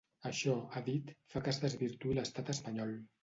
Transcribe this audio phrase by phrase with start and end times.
[0.27, 2.99] Això, ha dit, fa que es desvirtuï l’estat espanyol.